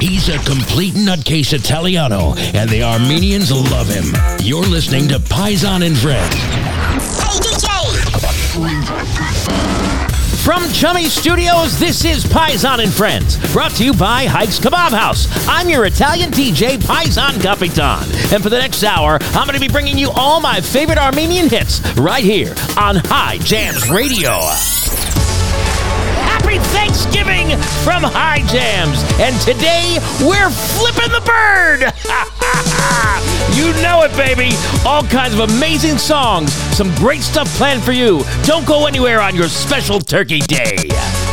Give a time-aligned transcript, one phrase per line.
[0.00, 4.06] He's a complete nutcase Italiano, and the Armenians love him.
[4.40, 6.34] You're listening to Paisan and Friends.
[7.20, 7.70] Hey, DJ!
[10.42, 15.28] From Chummy Studios, this is Paisan and Friends, brought to you by Hike's Kebab House.
[15.46, 18.02] I'm your Italian DJ, Paisan Capitan.
[18.32, 21.50] And for the next hour, I'm going to be bringing you all my favorite Armenian
[21.50, 24.30] hits right here on High Jams Radio.
[26.50, 27.50] Happy Thanksgiving
[27.84, 29.04] from High Jams.
[29.20, 31.78] And today, we're flipping the bird.
[33.54, 34.56] you know it, baby.
[34.84, 38.24] All kinds of amazing songs, some great stuff planned for you.
[38.42, 40.74] Don't go anywhere on your special Turkey Day.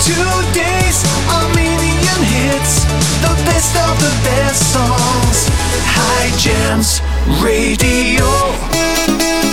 [0.06, 1.02] Today's
[1.34, 2.86] Armenian hits,
[3.26, 5.50] the best of the best songs.
[5.98, 7.02] High Jams
[7.42, 9.47] Radio.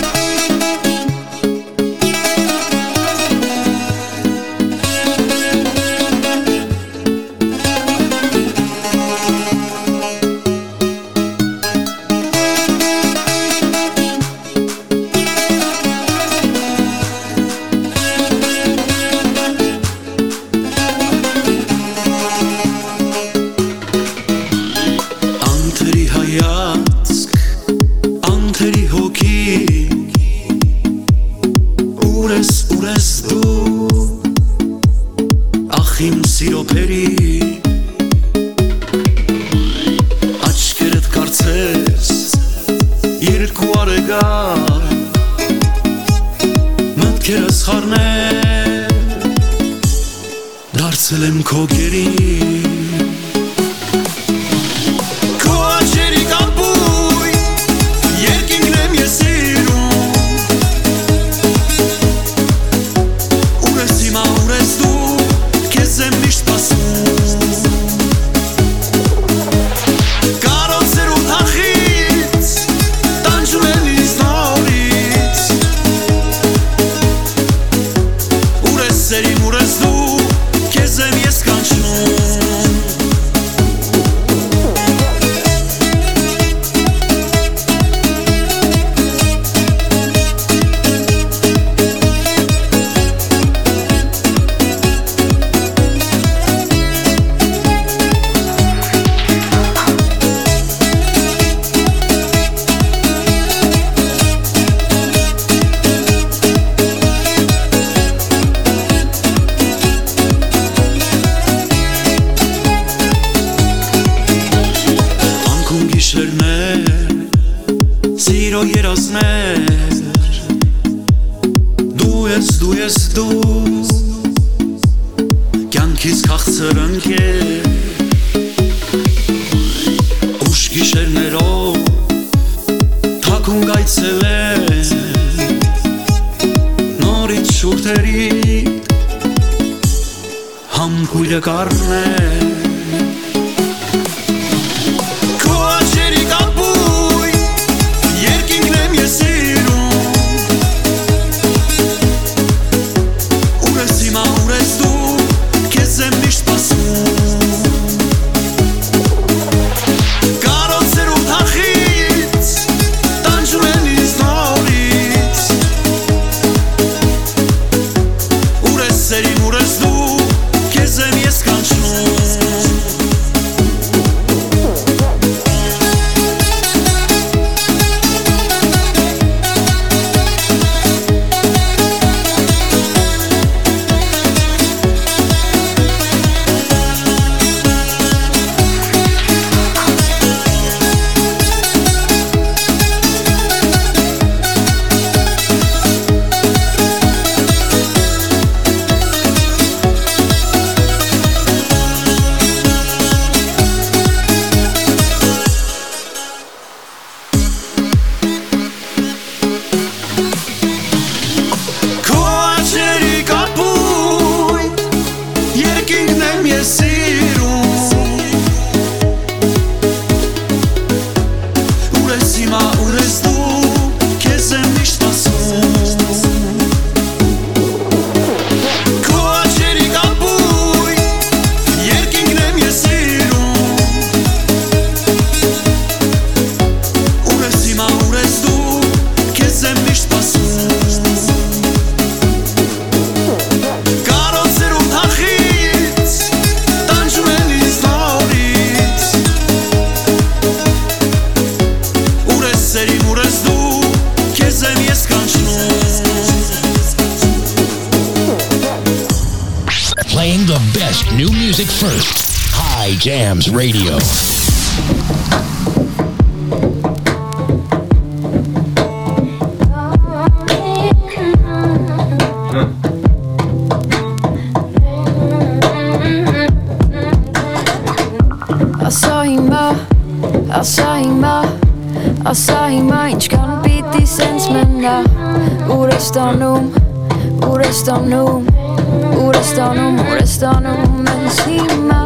[289.15, 291.99] Ուր է ստանում, ուր է ստանում Մենս հիմա,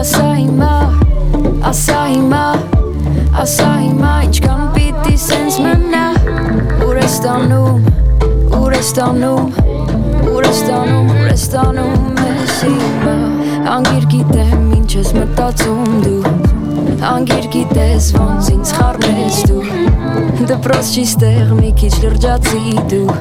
[0.00, 0.72] ասա հիմա
[1.70, 2.42] Ասա հիմա,
[3.42, 6.04] ասա հիմա Ինչքան պիտի սենց մնա
[6.86, 7.86] Ուր է ստանում,
[8.60, 9.52] ուր է ստանում
[10.34, 13.16] Ուր է ստանում, ուր է ստանում Մենս հիմա
[13.76, 16.53] Անգիր գիտեմ ինչ ես մտածում դու
[17.04, 23.16] Անգիր գիտես ոնց ինձ խառնես դու Դպրոց չի ստեղ մի քիչ լրջացի դու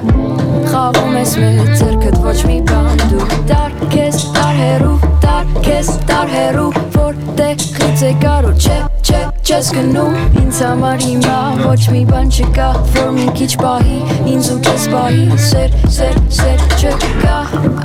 [0.72, 4.96] Խաղում ես մեծ ձերքդ ոչ մի բան դու Տար քեզ տար հերու,
[5.26, 11.80] տար քեզ տար հերու Որտեղից է կարո չէ, չէ, չես գնում Ինձ համար հիմա ոչ
[11.92, 13.98] մի բան չկա Որ մի քիչ պահի,
[14.32, 17.40] ինձ ու քեզ պահի Սեր, սեր, սեր չկա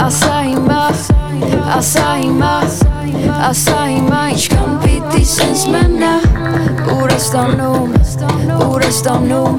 [0.04, 0.82] Ասա հիմա,
[1.78, 2.52] ասա հիմա
[3.48, 6.12] Ասա հիմա ինչքան պիտի սենց մնա
[6.94, 7.98] Ուր է ստանում,
[8.68, 9.58] ուր է ստանում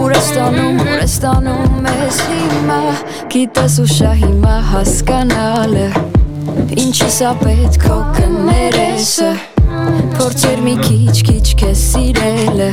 [0.00, 2.80] Ուր է ստանում, ուր է ստանում մեզ հիմա
[3.36, 5.86] Գիտես ու շա հիմա հասկանալը
[6.80, 9.32] Ինչի սա պետք քո կներեսը
[10.16, 12.70] Փորձեր մի քիչ քիչ քեզ սիրելը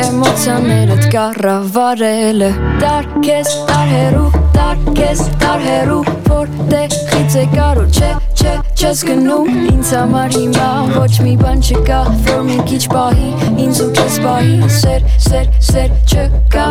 [0.00, 2.50] Էմոցիաներդ կառավարելը
[2.82, 8.10] Դար քեզ դար հերու, դար քեզ դար հերու Որտեղից է կարո չէ
[8.40, 11.98] չէ, չես գնում Ինձ համար հիմա ոչ մի բան չկա
[12.28, 13.30] Որ մի քիչ պահի,
[13.64, 16.68] ինձ ու քեզ պահի Սեր, սեր, սեր չկա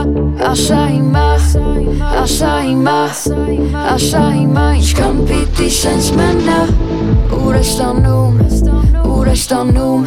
[0.50, 1.28] Աշա հիմա,
[2.24, 2.98] աշա հիմա
[3.96, 6.60] Աշա հիմա ինչքան պիտի սենց մնա
[7.40, 8.69] Ուր է ստանում,
[9.30, 10.06] ուր է ստանում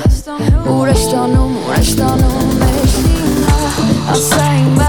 [0.73, 3.59] Ուր է ստանում, ուր է ստանում Մեզ հիմա,
[4.15, 4.89] ասա հիմա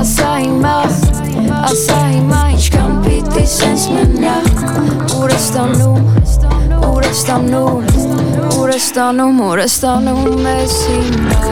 [0.00, 0.74] Ասա հիմա,
[1.66, 4.36] ասա հիմա ինչքան պիտի սենց մնա
[5.18, 6.06] Ուր է ստանում,
[6.92, 7.90] ուր է ստանում
[8.60, 11.43] Ուր է ստանում, ուր է ստանում մեզ հիմա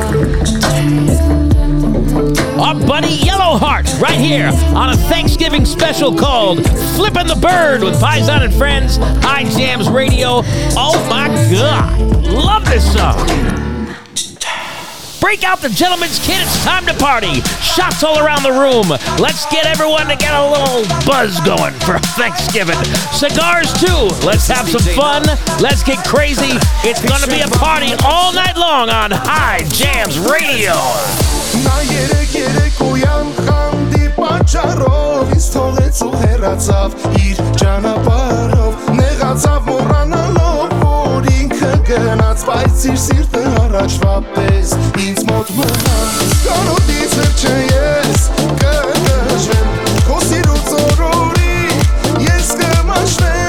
[2.72, 6.64] Our buddy Yellowheart, right here on a Thanksgiving special called
[6.96, 10.40] Flippin' the Bird with Paisan and Friends, High Jams Radio.
[10.72, 12.00] Oh my God,
[12.32, 13.18] love this song.
[15.20, 16.40] Break out the gentleman's kit.
[16.40, 17.42] It's time to party.
[17.60, 18.88] Shots all around the room.
[19.20, 22.82] Let's get everyone to get a little buzz going for Thanksgiving.
[23.12, 24.08] Cigars, too.
[24.24, 25.24] Let's have some fun.
[25.60, 26.56] Let's get crazy.
[26.88, 30.72] It's to be a party all night long on High Jams Radio.
[34.52, 43.44] Պատճառով ինձ թողեց ու հեռացավ իր ճանապարհով նեղացավ մոռանալով որ ինքը գնաց բայց իր սիրտը
[43.62, 44.74] առաջվա պես
[45.06, 48.26] ինձ մոտ մնաց կանոդից վերջը ես
[48.64, 49.78] կդժվեմ
[50.10, 53.41] քո սիրուց օրորի ես կմաշվեմ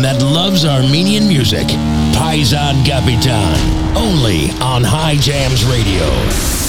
[0.00, 1.66] that loves Armenian music.
[2.16, 3.52] Paisan Capitan.
[3.92, 6.08] Only on High Jams Radio.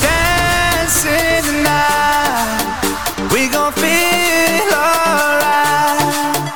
[0.03, 2.83] Dancing tonight,
[3.31, 6.51] we gon' feel alright.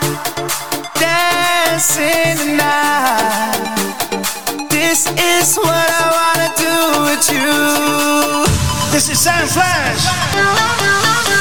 [1.00, 3.64] Dancing tonight,
[4.68, 6.76] this is what I wanna do
[7.08, 8.44] with you.
[8.92, 10.04] This is Sam Flash.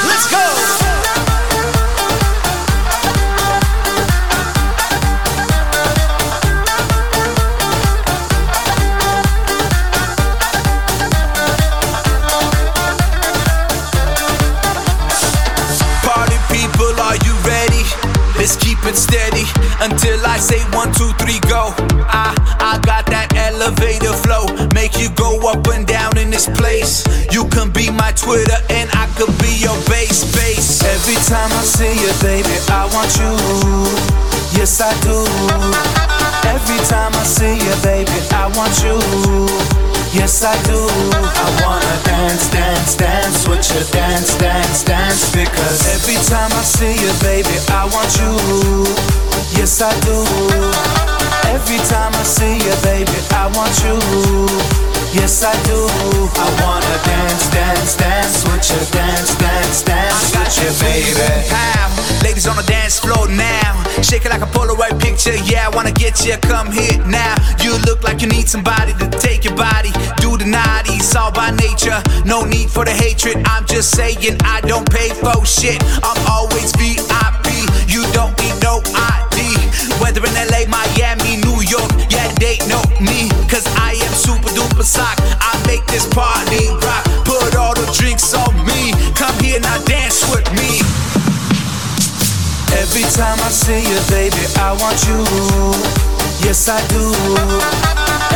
[0.07, 1.26] Let's go.
[18.87, 19.43] It steady
[19.81, 21.73] until I say one, two, three, go.
[22.07, 27.03] I I got that elevator flow, make you go up and down in this place.
[27.31, 30.83] You can be my Twitter and I could be your base base.
[30.83, 33.33] Every time I see you, baby, I want you.
[34.55, 35.25] Yes, I do.
[36.47, 39.96] Every time I see you, baby, I want you.
[40.17, 40.75] Yes, I do.
[41.13, 43.83] I wanna dance, dance, dance with you.
[43.93, 45.31] Dance, dance, dance.
[45.31, 48.33] Because every time I see you, baby, I want you.
[49.53, 50.17] Yes, I do.
[51.53, 53.97] Every time I see you, baby, I want you.
[55.13, 55.85] Yes, I do.
[56.41, 58.81] I wanna dance, dance, dance with you.
[58.91, 61.47] Dance, dance, dance with you, baby.
[61.47, 61.86] How?
[62.23, 63.83] Ladies on the dance floor now.
[64.01, 65.35] Shake it like a Polaroid picture.
[65.45, 66.37] Yeah, I wanna get you.
[66.37, 67.35] Come here now.
[67.61, 69.91] You look like you need somebody to take your body
[70.27, 71.99] do the naughties all by nature.
[72.25, 73.37] No need for the hatred.
[73.45, 75.81] I'm just saying I don't pay for shit.
[76.03, 77.47] I'm always VIP.
[77.87, 79.55] You don't need no ID.
[80.01, 83.29] Whether in LA, Miami, New York, yeah, they know me.
[83.47, 85.17] Cause I am super duper sock.
[85.39, 87.06] I make this party rock.
[93.17, 95.17] Time I see you, baby, I want you.
[96.45, 97.01] Yes, I do.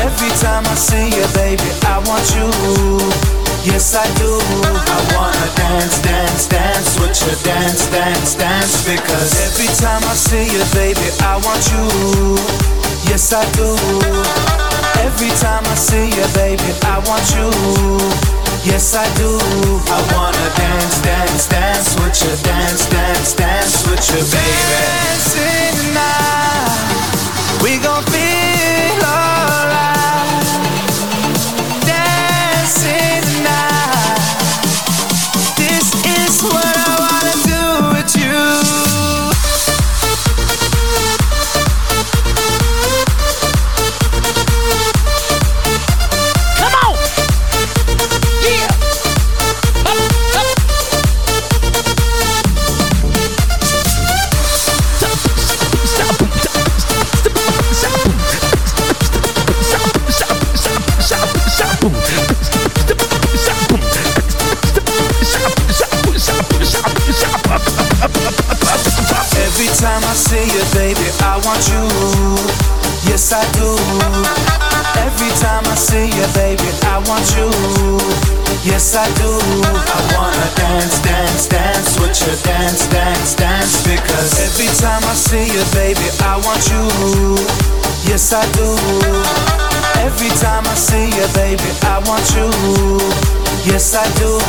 [0.02, 2.50] Every time I see you, baby, I want you.
[3.62, 4.42] Yes, I do.
[4.42, 7.34] I wanna dance, dance, dance with you.
[7.44, 8.84] Dance, dance, dance.
[8.84, 12.38] Because every time I see you, baby, I want you.
[13.06, 14.61] Yes, I do.
[15.02, 17.50] Every time I see you, baby, I want you.
[18.64, 19.40] Yes, I do.
[19.90, 22.34] I wanna dance, dance, dance with you.
[22.44, 24.62] Dance, dance, dance with you, baby.
[24.70, 26.86] Dancing tonight,
[27.64, 29.62] we gon' feel alright.
[36.42, 36.81] time
[71.52, 71.84] want you.
[73.12, 73.76] Yes, I do.
[75.04, 77.52] Every time I see you, baby, I want you.
[78.64, 79.28] Yes, I do.
[79.68, 82.34] I wanna dance, dance, dance with you.
[82.48, 83.84] Dance, dance, dance.
[83.84, 87.36] Because every time I see you, baby, I want you.
[88.08, 88.70] Yes, I do.
[90.08, 93.41] Every time I see you, baby, I want you.
[93.64, 94.40] Yes, I do.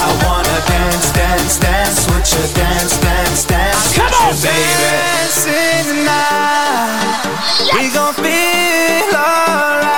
[0.00, 2.54] I wanna dance, dance, dance with you.
[2.54, 4.56] Dance, dance, dance Come on, you, baby.
[4.80, 7.20] Dancing tonight.
[7.60, 7.76] Yes.
[7.76, 9.92] We gon' feel alright.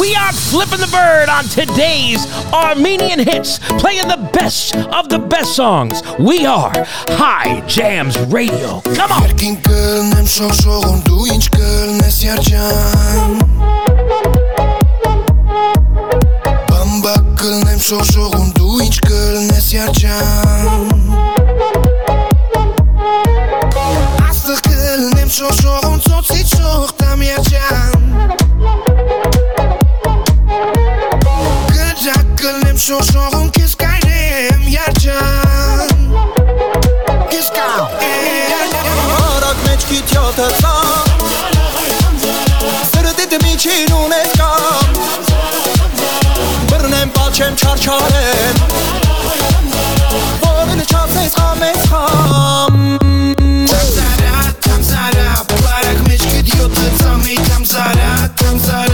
[0.00, 5.54] We are flipping the bird on today's Armenian hits, playing the best of the best
[5.54, 6.02] songs.
[6.18, 6.72] We are
[7.20, 8.80] High Jams Radio.
[8.94, 9.20] Come on.
[17.40, 20.90] Կլնեմ շողշողում դու ինչ կլնես երջան
[24.26, 28.04] Աստղ կլնեմ շողշողում ծոցի չող տամ երջան
[31.78, 35.96] Գջակ կլնեմ շողշողում կես կայրեմ երջան
[37.32, 38.76] Կես կայրեմ
[39.22, 41.08] Արակ մեջքի թյոթը ծամ
[42.92, 45.59] Սրդիտ միջին ունես կամ
[47.40, 48.54] میشم چارچارم
[50.42, 52.98] بارل چاپ نیست آمیز خام
[53.70, 58.89] Там заряд, там заряд, Барак меч гидьет, там и там заряд, там заряд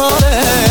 [0.00, 0.69] shorty.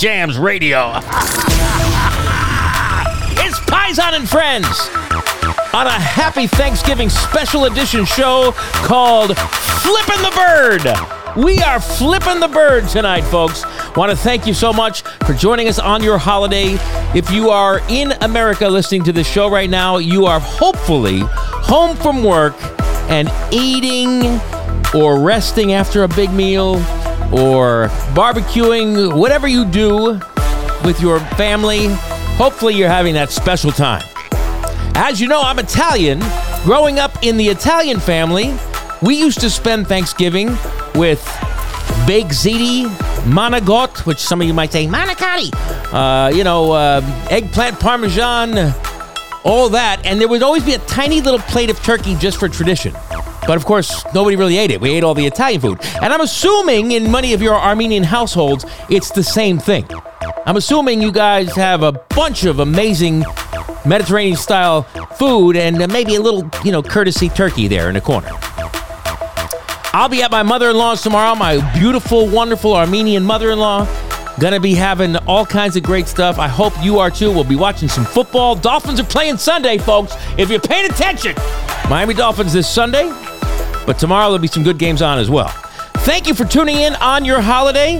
[0.00, 0.92] Jams Radio.
[3.36, 4.66] it's Paisan and Friends
[5.74, 8.52] on a happy Thanksgiving special edition show
[8.86, 11.44] called Flippin' the Bird.
[11.44, 13.62] We are flipping the bird tonight, folks.
[13.94, 16.78] Want to thank you so much for joining us on your holiday.
[17.14, 21.94] If you are in America listening to this show right now, you are hopefully home
[21.94, 22.54] from work
[23.10, 24.40] and eating
[24.94, 26.82] or resting after a big meal
[27.32, 30.20] or barbecuing, whatever you do
[30.84, 31.88] with your family.
[32.36, 34.02] Hopefully, you're having that special time.
[34.94, 36.20] As you know, I'm Italian.
[36.64, 38.54] Growing up in the Italian family,
[39.02, 40.48] we used to spend Thanksgiving
[40.94, 41.24] with
[42.06, 42.84] baked ziti,
[43.24, 45.50] manigot, which some of you might say manicotti,
[45.92, 48.74] uh, you know, uh, eggplant parmesan,
[49.44, 50.02] all that.
[50.04, 52.94] And there would always be a tiny little plate of turkey just for tradition.
[53.50, 54.80] But of course, nobody really ate it.
[54.80, 55.80] We ate all the Italian food.
[56.00, 59.88] And I'm assuming in many of your Armenian households, it's the same thing.
[60.46, 63.24] I'm assuming you guys have a bunch of amazing
[63.84, 64.84] Mediterranean style
[65.18, 68.28] food and maybe a little, you know, courtesy turkey there in the corner.
[69.92, 73.84] I'll be at my mother in law's tomorrow, my beautiful, wonderful Armenian mother in law.
[74.38, 76.38] Gonna be having all kinds of great stuff.
[76.38, 77.32] I hope you are too.
[77.32, 78.54] We'll be watching some football.
[78.54, 80.14] Dolphins are playing Sunday, folks.
[80.38, 81.34] If you're paying attention,
[81.88, 83.12] Miami Dolphins this Sunday,
[83.90, 85.48] but tomorrow there'll be some good games on as well.
[86.06, 87.98] Thank you for tuning in on your holiday.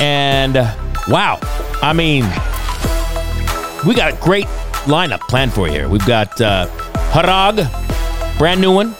[0.00, 0.74] And uh,
[1.06, 1.38] wow,
[1.82, 2.22] I mean,
[3.86, 4.46] we got a great
[4.86, 5.88] lineup planned for you here.
[5.90, 6.66] We've got uh,
[7.12, 7.68] Harag,
[8.38, 8.94] brand new one.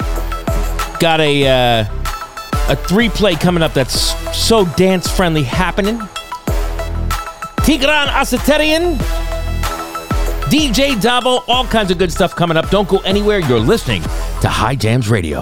[1.01, 1.85] Got a uh,
[2.69, 5.97] a three play coming up that's so dance friendly happening.
[7.65, 8.99] Tigran Asatryan,
[10.53, 12.69] DJ Davo, all kinds of good stuff coming up.
[12.69, 13.39] Don't go anywhere.
[13.39, 15.41] You're listening to High Jams Radio.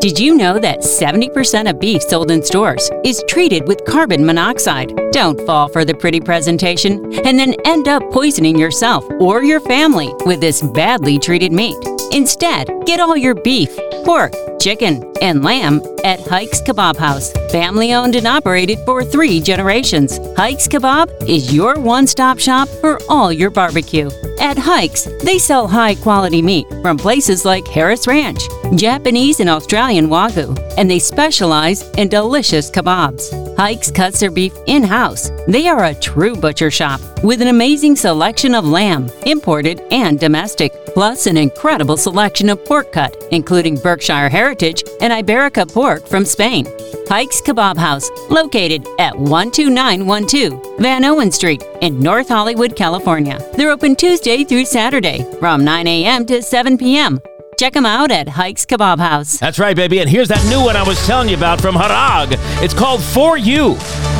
[0.00, 4.92] Did you know that 70% of beef sold in stores is treated with carbon monoxide?
[5.12, 10.12] Don't fall for the pretty presentation and then end up poisoning yourself or your family
[10.26, 11.78] with this badly treated meat.
[12.10, 13.70] Instead, get all your beef,
[14.04, 17.32] pork, chicken, and lamb at Hikes Kebab House.
[17.50, 20.18] Family owned and operated for three generations.
[20.36, 24.08] Hikes Kebab is your one stop shop for all your barbecue.
[24.38, 28.42] At Hikes, they sell high quality meat from places like Harris Ranch,
[28.76, 33.56] Japanese and Australian Wagyu, and they specialize in delicious kebabs.
[33.56, 35.30] Hikes cuts their beef in house.
[35.46, 40.72] They are a true butcher shop with an amazing selection of lamb, imported and domestic,
[40.86, 46.66] plus an incredible selection of pork cut, including Berkshire Heritage and Iberica pork from Spain.
[47.08, 53.38] Hikes Kebab House, located at 12912 Vanowen Street in North Hollywood, California.
[53.56, 56.26] They're open Tuesday through Saturday from 9 a.m.
[56.26, 57.20] to 7 p.m.
[57.58, 59.38] Check them out at Hikes Kebab House.
[59.38, 60.00] That's right, baby.
[60.00, 62.34] And here's that new one I was telling you about from Harag.
[62.62, 63.76] It's called For You.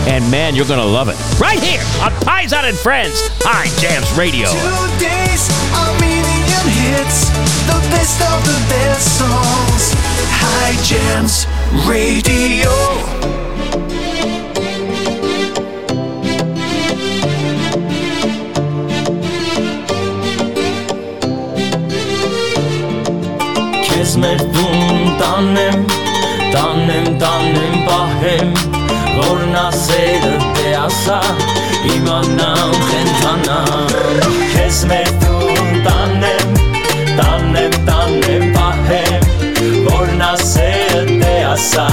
[0.06, 1.16] And man, you're going to love it.
[1.40, 4.46] Right here on Paisan and Friends, High Jams Radio.
[4.94, 7.30] Today's Armenian hits,
[7.66, 9.94] the best of the best songs.
[10.42, 11.46] High Jams
[11.86, 12.72] Radio.
[23.86, 25.82] Քեզ մեր տուն տանեմ,
[26.54, 28.54] տանեմ, տանեմ, պահեմ,
[29.20, 31.20] որ նա սերը դե ասա,
[31.94, 33.98] իմանամ խենթանամ
[34.54, 36.41] Քեզ մեր տուն տանեմ, տանեմ,
[41.52, 41.84] ասա,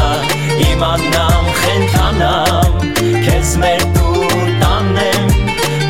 [0.64, 2.76] իմանամ խենթանամ
[3.26, 5.26] Քեզ մեր տուն տանեմ,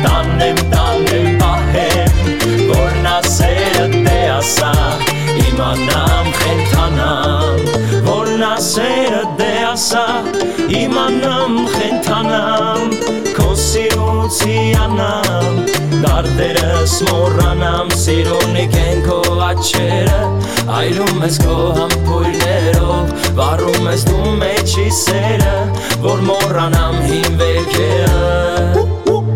[0.06, 2.10] տանեմ, տանեմ, պահեմ
[2.72, 4.72] Որն ասերը դե ասա,
[5.44, 7.58] իմանամ խենթանամ
[8.08, 10.06] Որն ասերը դե ասա,
[10.80, 12.96] իմանամ խենթանամ
[13.36, 15.54] Քո սիրուցիանամ
[16.00, 20.20] Դարդերս մոռանամ սիրունի կեն քո աչերը
[20.78, 25.56] Այրում ես քո համբույրներով Վառում ես դու մեջի սերը
[26.06, 28.86] Որ մոռանամ հին վերքերը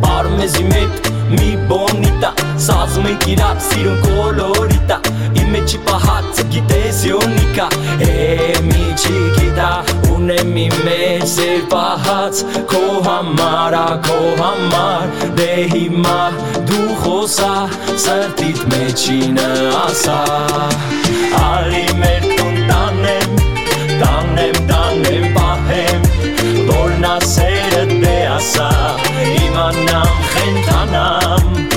[0.07, 2.33] Պարմեզի մետ մի բոնիտա
[2.68, 5.00] Սազում ենք իրար սիրուն կոլորիտա
[5.55, 7.67] մեջի պահած գիտես յոնիկա
[8.05, 8.14] է
[8.67, 9.69] միջի գիտա
[10.14, 12.40] ունեմ իմ մեջ ձեր պահած
[12.73, 16.17] քո համար քո համար դե հիմա
[16.71, 17.53] դու խոսա
[18.07, 19.38] սրտիդ մեջին
[19.83, 20.19] ասա
[21.43, 23.38] ալի մեր տուն տանեմ
[24.03, 26.11] տանեմ տանեմ պահեմ
[26.73, 28.71] որնա սերը դե ասա
[29.29, 31.73] իմանամ խենթանամ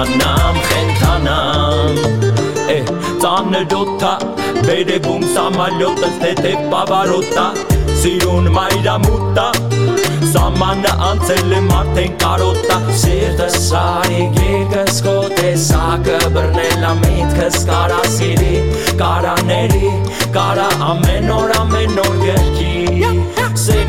[0.00, 1.96] Իմանամ խենթանամ
[2.72, 2.76] Է,
[3.20, 4.12] ծանրոթա
[4.64, 7.44] Բերևում սամալյոտս թեթև պավարոտա
[8.00, 9.44] Սիրուն մայրամուտա
[10.30, 18.54] Սամանը անցել եմ արդեն կարոտա Սիրտս սարի գիրկս քո տեսակը բռնելա միտքս կարա սիրի
[19.04, 19.96] Կարաների,
[20.38, 22.79] կարա ամեն օր ամեն օր գրքի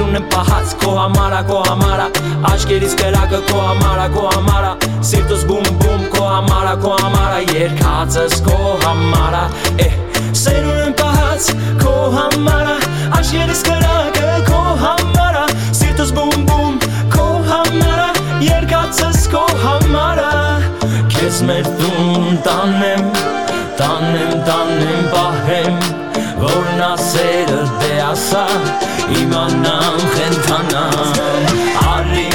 [0.01, 2.05] Սերուն եմ պահած քո համարա, քո համարա
[2.49, 4.71] Աշկերիս կրակը քո համարա, քո համարա
[5.09, 9.43] Սիրտս բում բում քո համարա, քո համարա Երկացս քո համարա
[9.85, 9.87] Է,
[10.41, 11.51] սերուն եմ պահած
[11.83, 12.75] քո համարա
[13.19, 16.83] Աշկերիս կրակը քո համարա Սիրտս բում բում
[17.13, 18.11] քո համարա
[18.49, 20.31] Երկացս քո համարա
[21.13, 23.09] Քեզ մեր տուն տանեմ
[23.77, 26.10] Տանեմ, տանեմ, պահեմ
[26.51, 28.43] Որն ասերը դե ասա
[29.21, 31.61] Իմանամ խենթանամ
[31.93, 32.30] Արի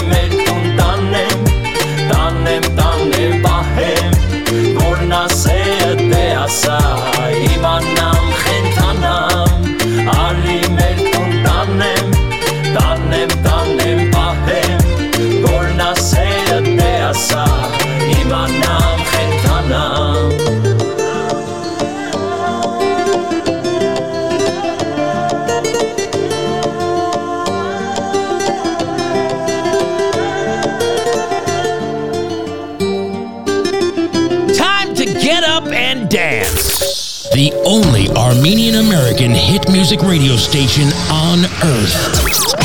[38.36, 41.94] Armenian American hit music radio station on earth.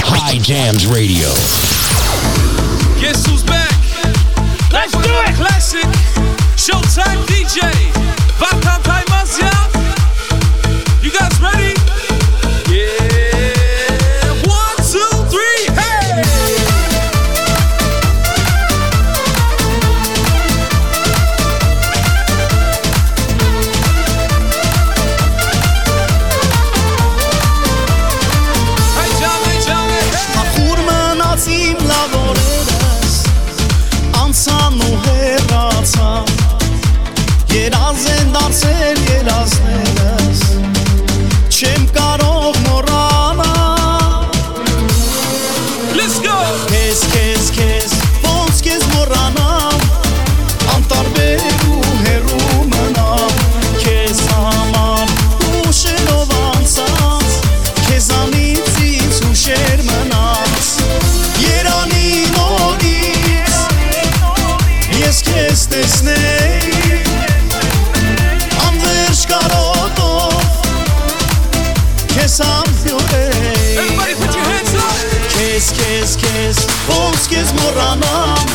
[0.04, 1.30] High Jams Radio.
[77.22, 78.48] Ոնց քեզ մոռանամ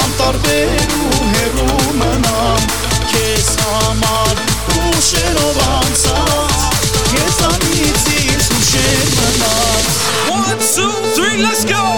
[0.00, 2.62] Անտարբեր ու հեռու մնամ
[3.10, 4.40] Քեզ համար
[4.78, 10.00] ուշերով անցած Քեզ անից ինձ ուշեր մնաց
[10.32, 11.93] One, two, three, let's go!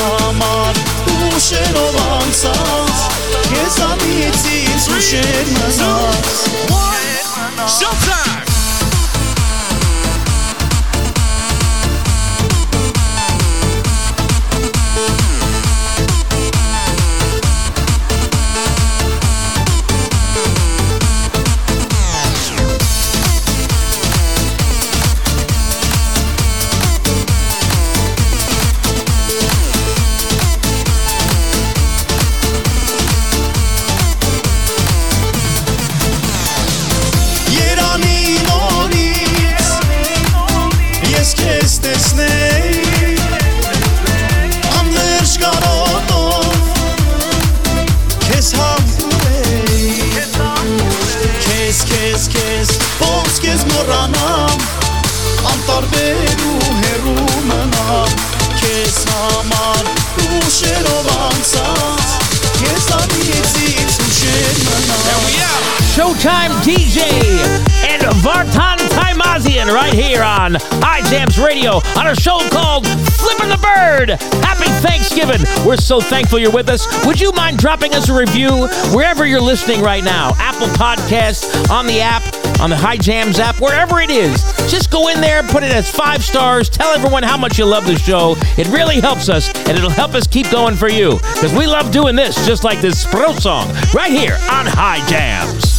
[0.00, 0.82] Համար
[1.28, 3.06] ուշերով անցած
[3.50, 6.34] Քեզանից ինձ ուշեր մնաց
[7.70, 8.39] Showtime.
[75.66, 76.86] We're so thankful you're with us.
[77.04, 80.32] Would you mind dropping us a review wherever you're listening right now?
[80.38, 82.22] Apple Podcasts, on the app,
[82.58, 84.42] on the High Jams app, wherever it is.
[84.70, 87.86] Just go in there, put it as five stars, tell everyone how much you love
[87.86, 88.34] the show.
[88.56, 91.16] It really helps us, and it'll help us keep going for you.
[91.34, 95.69] Because we love doing this, just like this Spro song, right here on High Jams.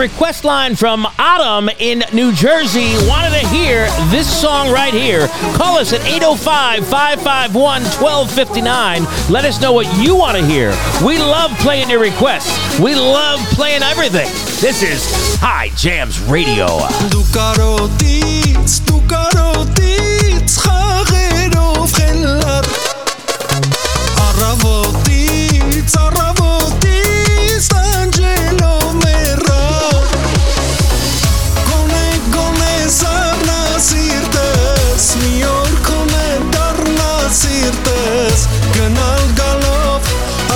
[0.00, 5.28] request line from Autumn in New Jersey wanted to hear this song right here.
[5.54, 9.04] Call us at 805 551 1259.
[9.30, 10.70] Let us know what you want to hear.
[11.04, 14.28] We love playing your requests, we love playing everything.
[14.60, 15.04] This is
[15.38, 16.78] High Jams Radio.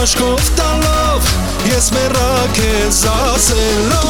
[0.05, 1.29] Աշկով տալով
[1.71, 4.09] Ես մեռա քեզ ասելով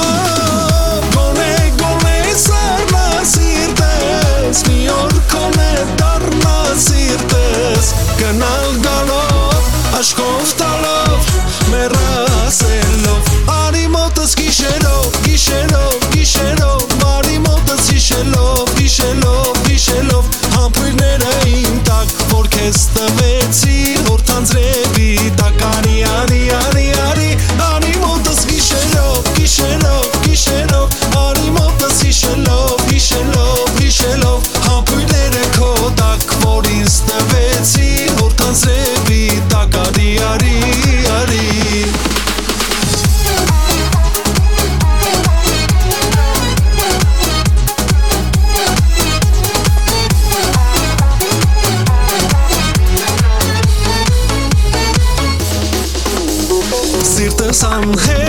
[1.14, 5.68] Գոնե, գոնե սառնա սիրտս Մի օր կոնե
[6.00, 11.30] դառնա սիրտս Գնալ գալով, աշկով տալով
[11.70, 20.24] Մեռա ասելով Արի մոտս գիշերով, գիշերով, գիշերով Արի մոտս հիշելով, հիշելով, հիշելով
[20.58, 23.78] Համբույրները իմ տակ, որ քեզ տվեցի
[24.10, 24.83] Հորթանձրևի տակ
[57.54, 58.23] sangre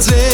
[0.00, 0.29] Fernsehen.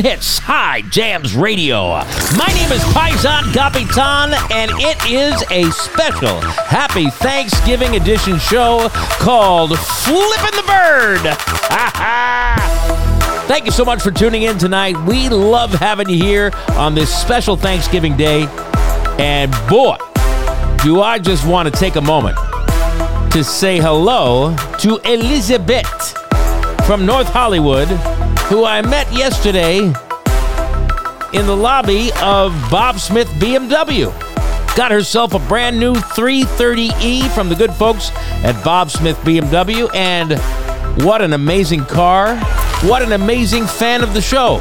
[0.00, 1.88] Hits High Jams Radio.
[2.34, 8.88] My name is Paisan Gapitan, and it is a special Happy Thanksgiving edition show
[9.18, 11.20] called Flippin' the Bird.
[13.46, 14.96] Thank you so much for tuning in tonight.
[15.04, 18.46] We love having you here on this special Thanksgiving day.
[19.18, 19.98] And boy,
[20.82, 22.38] do I just want to take a moment
[23.32, 26.16] to say hello to Elizabeth
[26.86, 27.88] from North Hollywood,
[28.50, 34.10] who I met yesterday in the lobby of Bob Smith BMW.
[34.76, 38.10] Got herself a brand new 330E from the good folks
[38.42, 40.32] at Bob Smith BMW, and
[41.04, 42.36] what an amazing car!
[42.88, 44.60] What an amazing fan of the show.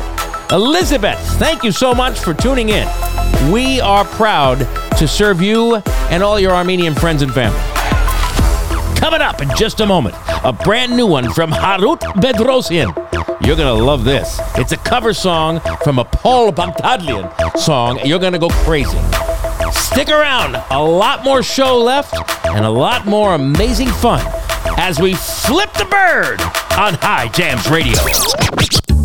[0.51, 2.87] Elizabeth, thank you so much for tuning in.
[3.51, 4.59] We are proud
[4.99, 5.77] to serve you
[6.11, 7.59] and all your Armenian friends and family.
[8.99, 12.95] Coming up in just a moment, a brand new one from Harut Bedrosian.
[13.45, 14.39] You're to love this.
[14.55, 17.99] It's a cover song from a Paul Bagdadlian song.
[18.05, 18.97] You're to go crazy.
[19.71, 20.55] Stick around.
[20.71, 22.15] A lot more show left
[22.45, 24.25] and a lot more amazing fun
[24.77, 26.41] as we flip the bird
[26.79, 27.99] on High Jams Radio.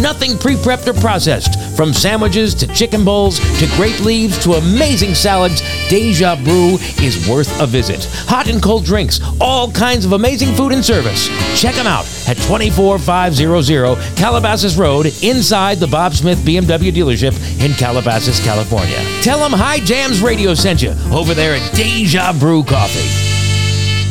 [0.00, 1.58] Nothing pre prepped or processed.
[1.76, 7.60] From sandwiches to chicken bowls to grape leaves to amazing salads, Deja Brew is worth
[7.60, 8.04] a visit.
[8.28, 11.28] Hot and cold drinks, all kinds of amazing food and service.
[11.60, 17.34] Check them out at 24500 Calabasas Road inside the Bob Smith BMW dealership
[17.64, 18.98] in Calabasas, California.
[19.22, 23.08] Tell them High Jams Radio sent you over there at Deja Brew Coffee.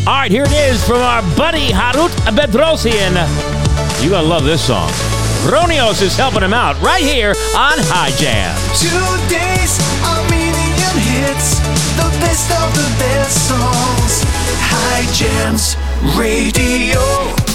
[0.08, 3.14] All right, here it is from our buddy Harut Bedrosian.
[4.02, 5.11] You're going to love this song.
[5.44, 8.56] Ronios is helping him out right here on High Jam.
[8.78, 11.60] Today's Armenian hits,
[11.98, 14.24] the best of the best songs.
[14.62, 15.76] High Jams
[16.16, 17.51] Radio.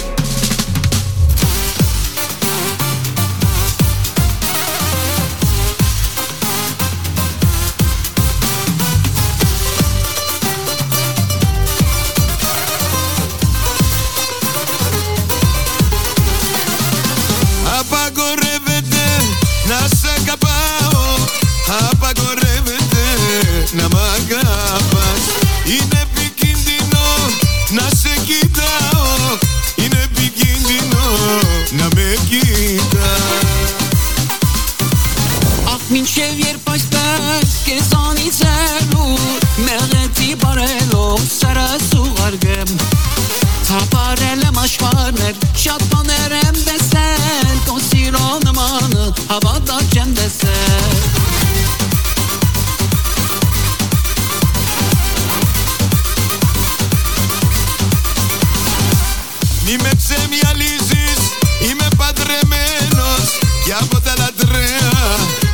[59.69, 61.19] Μη με ψεμιαλίζεις
[61.67, 63.25] Είμαι παντρεμένος
[63.65, 64.91] Και από τα λατρεία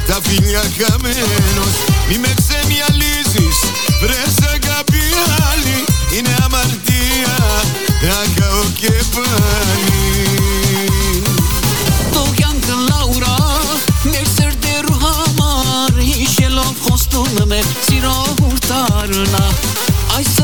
[0.07, 1.75] Τα φιλιά χαμένος.
[2.09, 3.57] Μη με ψεμιαλίζεις
[4.01, 5.03] Βρες αγάπη
[5.51, 5.77] άλλη
[6.17, 7.35] Είναι αμαρτία
[8.01, 10.01] Να καώ και πάλι.
[14.89, 15.93] Ruhamar,
[16.23, 18.23] inşallah kostum me, sirah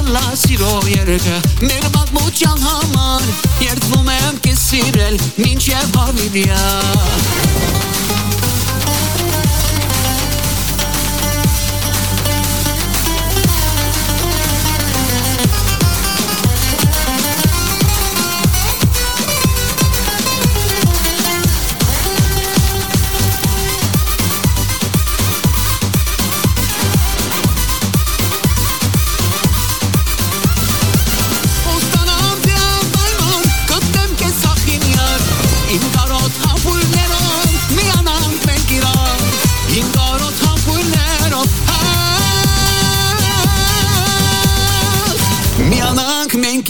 [0.10, 3.28] լա սիրո երգը մեր մատմության համար
[3.66, 6.64] Երդվում եմ կես սիրել մինչև հավիդյա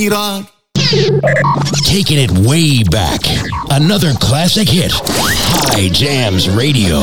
[0.10, 0.52] Rock.
[1.84, 3.22] Taking it way back.
[3.70, 4.92] Another classic hit.
[4.94, 7.00] High Jams Radio.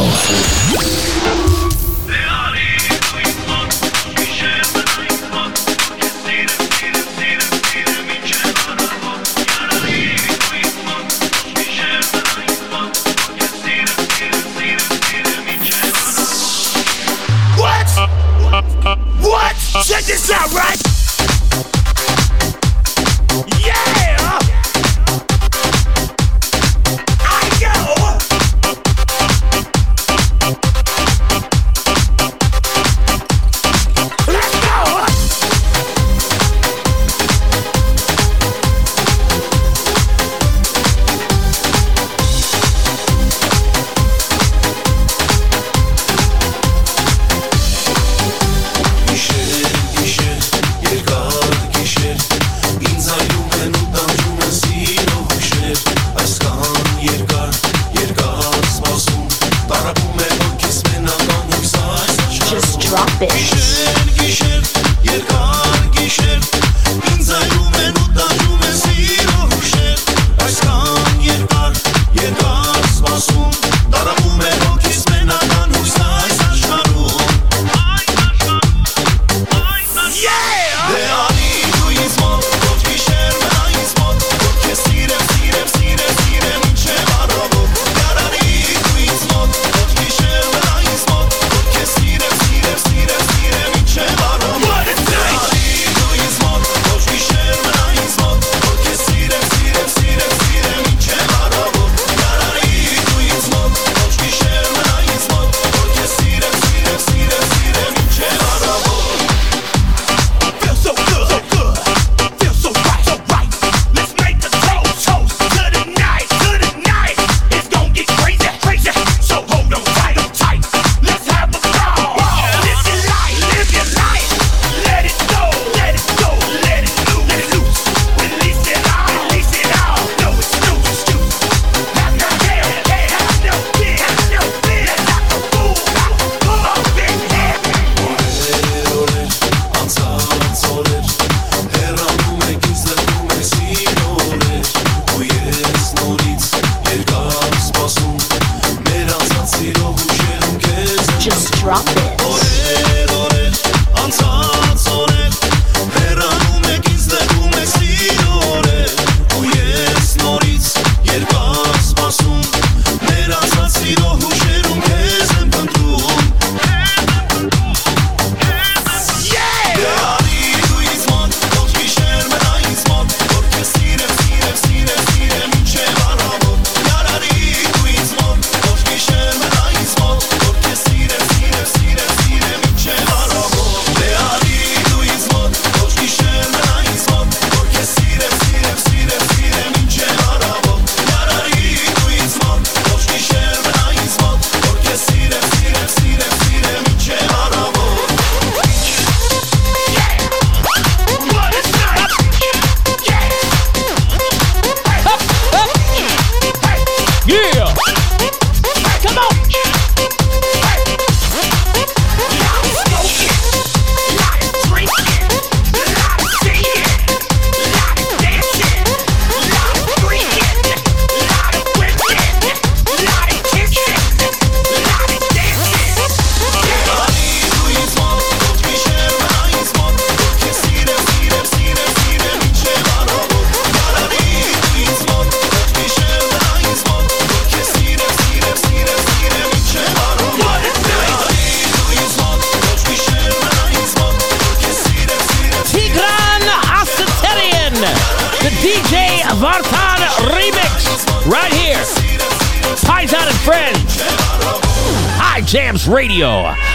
[255.84, 256.28] Radio.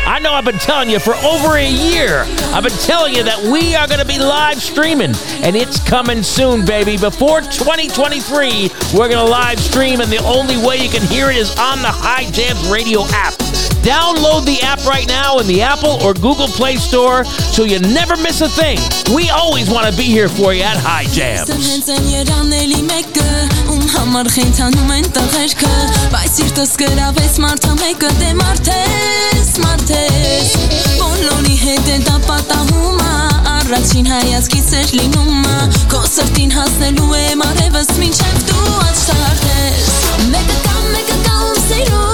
[0.05, 2.23] I know I've been telling you for over a year,
[2.53, 6.21] I've been telling you that we are going to be live streaming, and it's coming
[6.21, 6.97] soon, baby.
[6.97, 11.37] Before 2023, we're going to live stream, and the only way you can hear it
[11.37, 13.40] is on the High Jams Radio app.
[13.81, 18.15] Download the app right now in the Apple or Google Play Store so you never
[18.17, 18.77] miss a thing.
[19.13, 21.49] We always want to be here for you at High Jams.
[33.71, 35.61] առաջին հայացքից էր լինում ա
[35.93, 37.09] Քո սրտին հասնելու
[38.51, 38.71] դու
[40.35, 42.10] Մեկը կամ մեկը կամ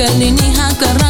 [0.00, 1.09] Kalini hakaran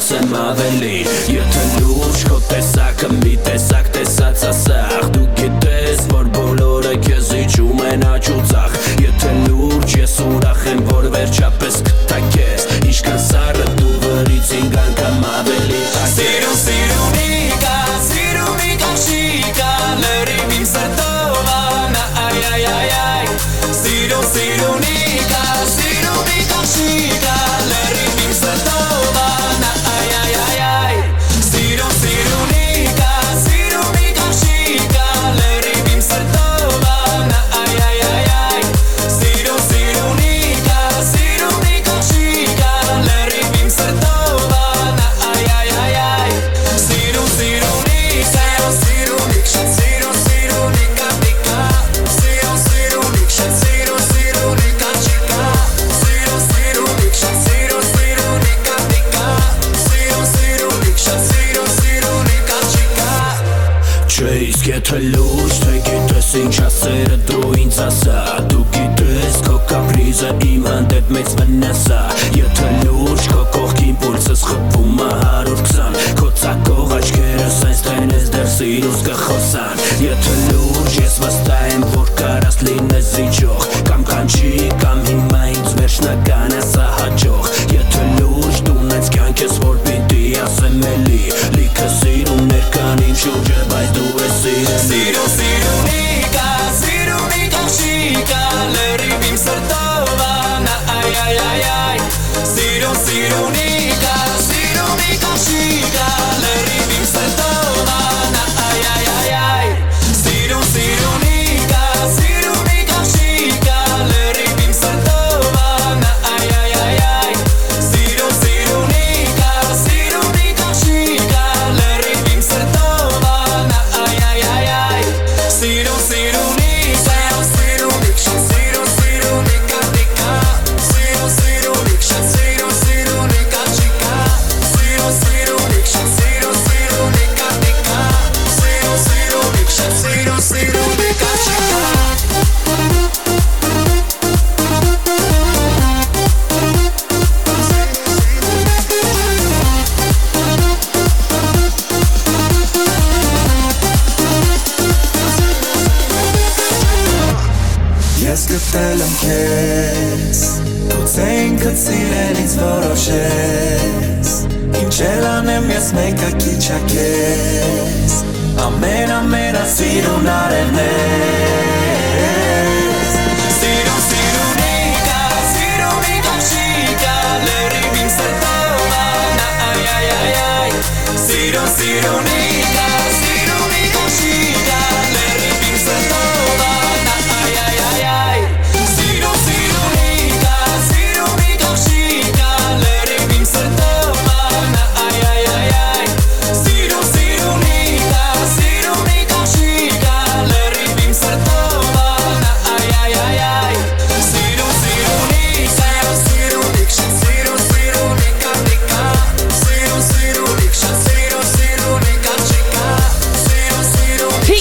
[0.00, 1.89] Somebody needs you to lose.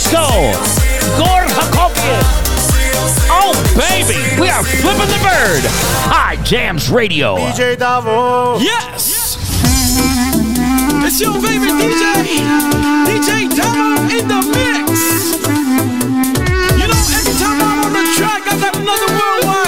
[0.10, 0.26] Disco.
[1.22, 2.26] Gord Hakopian.
[3.30, 4.41] Oh, baby.
[4.41, 5.62] We are flipping the bird.
[6.10, 7.36] Hi, Jams Radio.
[7.38, 8.60] DJ Davo.
[8.60, 9.38] Yes.
[11.05, 12.41] It's your favorite DJ.
[13.05, 15.38] DJ Davo in the mix.
[16.74, 19.59] You know, every time I'm on the track, I got another worldwide.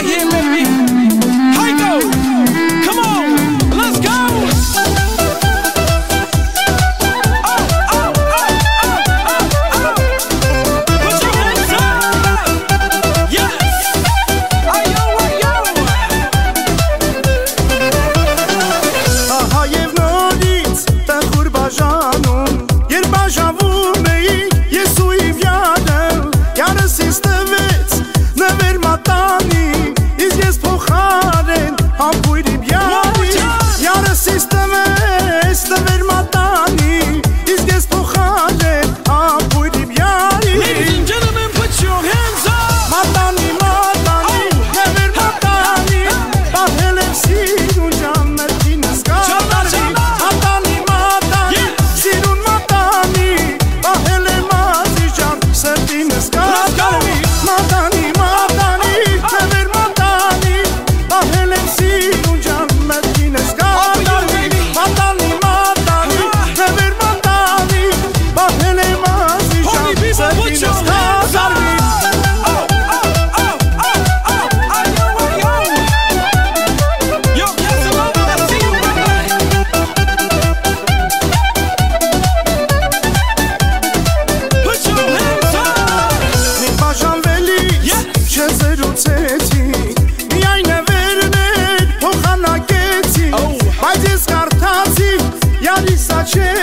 [96.22, 96.61] noche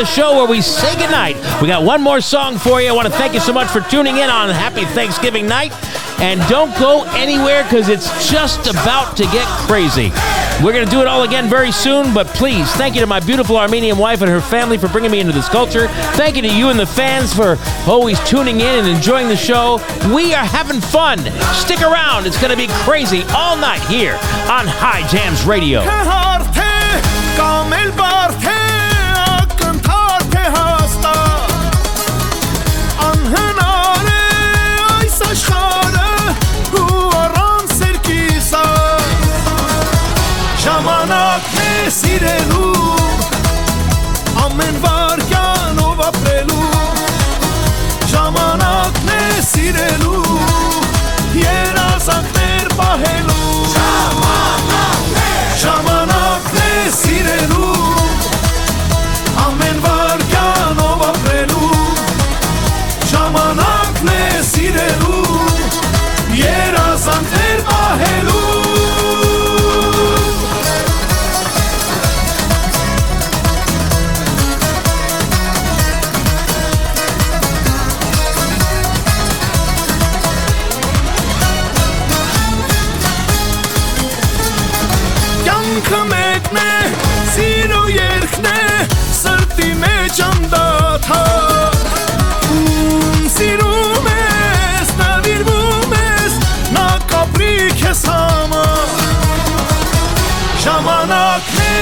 [0.00, 1.36] the show where we say goodnight.
[1.60, 2.88] We got one more song for you.
[2.88, 5.72] I want to thank you so much for tuning in on Happy Thanksgiving night.
[6.20, 10.10] And don't go anywhere because it's just about to get crazy.
[10.64, 13.20] We're going to do it all again very soon, but please, thank you to my
[13.20, 15.88] beautiful Armenian wife and her family for bringing me into this culture.
[16.16, 19.80] Thank you to you and the fans for always tuning in and enjoying the show.
[20.14, 21.18] We are having fun.
[21.52, 22.26] Stick around.
[22.26, 24.14] It's going to be crazy all night here
[24.48, 25.80] on High Jams Radio.
[49.48, 50.22] Սիրելու
[51.40, 54.29] երազանքներ պահելու ժամանակն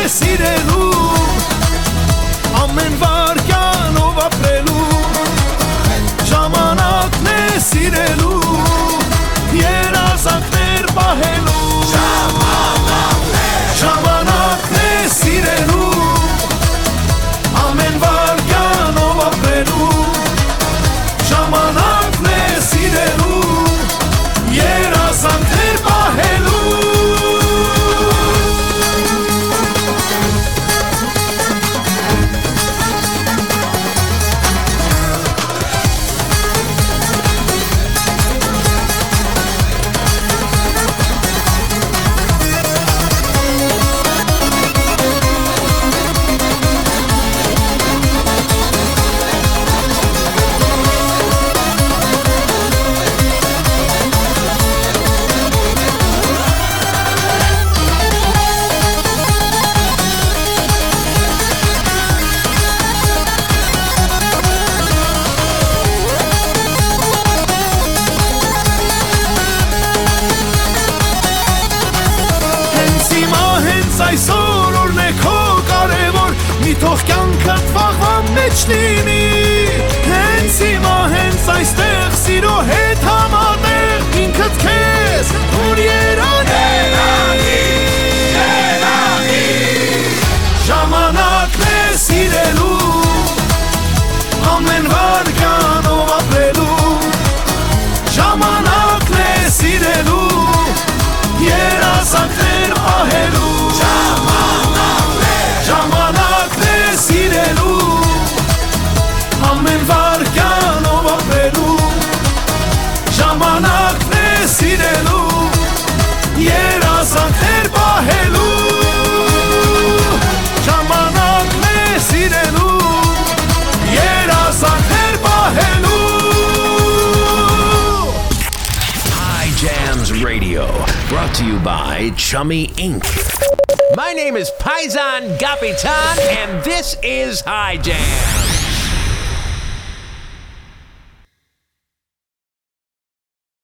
[0.08, 0.84] սիրելու
[2.62, 4.86] ամեն վարքյանով ապրելու
[6.30, 8.38] ժամանակն է սիրելու
[9.58, 11.77] երազանքներ պահելու